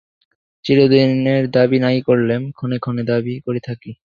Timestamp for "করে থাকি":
3.45-3.91